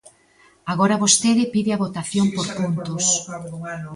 [0.71, 3.05] Agora vostede pide a votación por puntos.